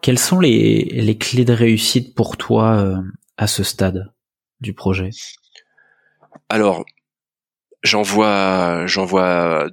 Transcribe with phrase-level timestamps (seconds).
[0.00, 2.96] Quelles sont les, clés de réussite pour toi euh,
[3.36, 4.12] à ce stade
[4.60, 5.10] du projet?
[6.48, 6.84] Alors,
[7.82, 9.68] j'en vois, vois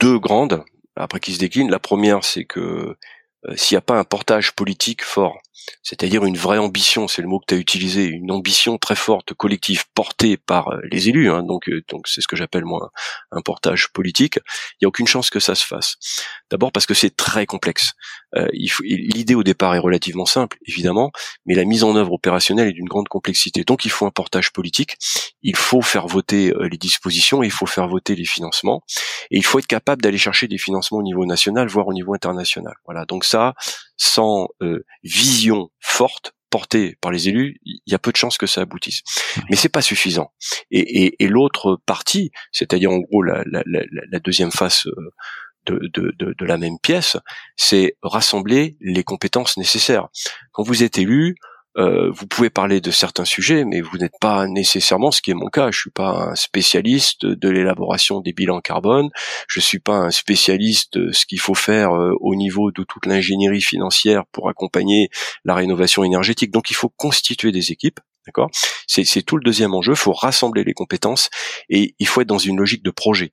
[0.00, 1.70] deux grandes, après qui se déclinent.
[1.70, 5.38] La première, c'est que euh, s'il n'y a pas un portage politique fort,
[5.82, 9.34] c'est-à-dire une vraie ambition, c'est le mot que tu as utilisé, une ambition très forte,
[9.34, 12.90] collective, portée par euh, les élus, hein, donc euh, donc c'est ce que j'appelle moi
[13.30, 14.38] un portage politique,
[14.74, 15.96] il n'y a aucune chance que ça se fasse.
[16.50, 17.92] D'abord parce que c'est très complexe.
[18.36, 21.10] Euh, L'idée au départ est relativement simple, évidemment,
[21.46, 23.64] mais la mise en œuvre opérationnelle est d'une grande complexité.
[23.64, 24.96] Donc il faut un portage politique,
[25.42, 28.82] il faut faire voter les dispositions, il faut faire voter les financements,
[29.30, 32.14] et il faut être capable d'aller chercher des financements au niveau national, voire au niveau
[32.14, 32.74] international.
[32.84, 33.04] Voilà.
[33.04, 33.54] Donc ça,
[33.96, 38.46] sans euh, vision forte portée par les élus, il y a peu de chances que
[38.46, 39.02] ça aboutisse.
[39.50, 40.32] Mais c'est pas suffisant.
[40.70, 45.10] Et, et- et l'autre partie, c'est-à-dire en gros la, la- la- la deuxième face euh,
[45.66, 47.16] de, de- de- de la même pièce,
[47.56, 50.08] c'est rassembler les compétences nécessaires.
[50.52, 51.34] Quand vous êtes élu,
[51.78, 55.34] euh, vous pouvez parler de certains sujets, mais vous n'êtes pas nécessairement, ce qui est
[55.34, 59.10] mon cas, je suis pas un spécialiste de l'élaboration des bilans carbone,
[59.48, 63.06] je suis pas un spécialiste de ce qu'il faut faire euh, au niveau de toute
[63.06, 65.10] l'ingénierie financière pour accompagner
[65.44, 66.50] la rénovation énergétique.
[66.50, 68.50] Donc il faut constituer des équipes, d'accord?
[68.86, 71.28] C'est c'est tout le deuxième enjeu, il faut rassembler les compétences
[71.68, 73.32] et il faut être dans une logique de projet.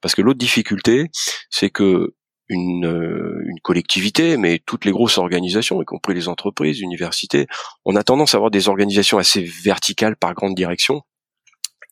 [0.00, 1.10] Parce que l'autre difficulté,
[1.48, 2.14] c'est que
[2.48, 7.46] une, euh, une collectivité, mais toutes les grosses organisations, y compris les entreprises, universités,
[7.84, 11.02] on a tendance à avoir des organisations assez verticales par grande direction.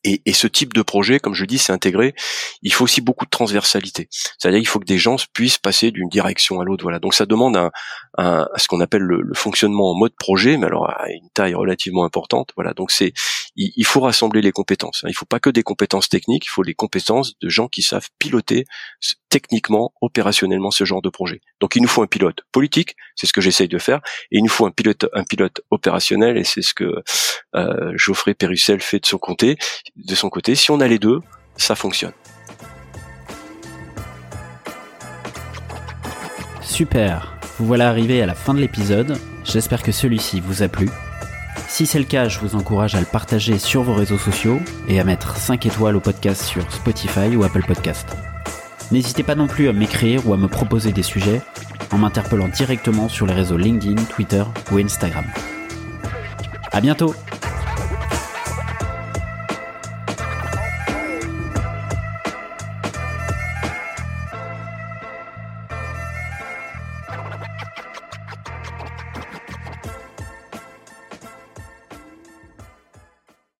[0.05, 2.13] Et, et ce type de projet, comme je dis, c'est intégré.
[2.61, 4.09] Il faut aussi beaucoup de transversalité.
[4.11, 6.83] C'est-à-dire qu'il faut que des gens puissent passer d'une direction à l'autre.
[6.83, 6.99] Voilà.
[6.99, 7.71] Donc ça demande un,
[8.17, 11.53] un- ce qu'on appelle le, le fonctionnement en mode projet, mais alors à une taille
[11.53, 12.49] relativement importante.
[12.57, 12.73] Voilà.
[12.73, 13.13] Donc c'est,
[13.55, 15.03] il, il faut rassembler les compétences.
[15.05, 15.07] hein.
[15.09, 16.47] Il faut pas que des compétences techniques.
[16.47, 18.65] Il faut les compétences de gens qui savent piloter
[19.33, 21.41] techniquement, opérationnellement ce genre de projet.
[21.59, 23.99] Donc il nous faut un pilote politique, c'est ce que j'essaye de faire,
[24.31, 27.01] et il nous faut un pilote, opérationnel, et c'est ce que
[27.55, 29.57] euh, Geoffrey Pérussel fait de son côté.
[29.95, 31.19] De son côté, si on a les deux,
[31.57, 32.13] ça fonctionne.
[36.61, 40.89] Super, vous voilà arrivé à la fin de l'épisode, j'espère que celui-ci vous a plu.
[41.67, 44.99] Si c'est le cas, je vous encourage à le partager sur vos réseaux sociaux et
[44.99, 48.15] à mettre 5 étoiles au podcast sur Spotify ou Apple Podcast.
[48.93, 51.41] N'hésitez pas non plus à m'écrire ou à me proposer des sujets
[51.91, 55.25] en m'interpellant directement sur les réseaux LinkedIn, Twitter ou Instagram.
[56.71, 57.15] À bientôt